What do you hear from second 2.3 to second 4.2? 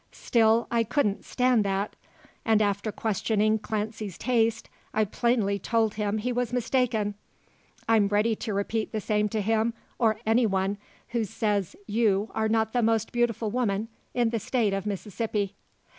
and, after questioning Clancy's